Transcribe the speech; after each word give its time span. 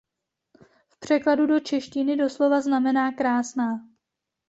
V 0.89 0.99
překladu 0.99 1.45
do 1.47 1.59
češtiny 1.59 2.15
doslova 2.15 2.61
znamená 2.61 3.11
krásná. 3.11 3.79